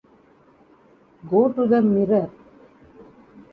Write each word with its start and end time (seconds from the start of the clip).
Go 1.29 1.53
to 1.53 1.67
the 1.67 1.79
Mirror! 1.79 2.31